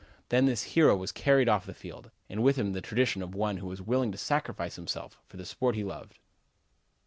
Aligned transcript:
Then 0.29 0.47
this 0.47 0.63
hero 0.73 0.97
was 0.97 1.11
carried 1.11 1.47
off 1.47 1.67
the 1.67 1.75
field, 1.75 2.09
and 2.27 2.41
with 2.41 2.55
him 2.55 2.73
the 2.73 2.81
tradition 2.81 3.21
of 3.21 3.35
one 3.35 3.57
who 3.57 3.67
was 3.67 3.83
willing 3.83 4.11
to 4.13 4.17
sacrifice 4.17 4.75
himself 4.75 5.19
for 5.27 5.37
the 5.37 5.45
sport 5.45 5.75
he 5.75 5.83
loved. 5.83 6.17